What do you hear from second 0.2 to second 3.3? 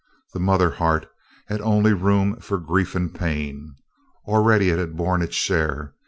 The mother heart had only room for grief and